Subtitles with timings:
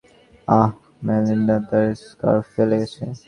[0.47, 0.69] আহ,
[1.05, 3.03] মেলিন্ডাতার স্কার্ফ ফেলে গেছে।